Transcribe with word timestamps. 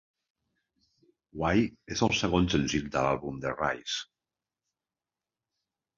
"Why" 1.41 1.51
és 1.95 2.01
el 2.09 2.15
segon 2.21 2.49
senzill 2.55 2.89
de 2.97 3.05
l'àlbum 3.09 3.39
"The 3.47 3.55
Rise". 3.59 4.03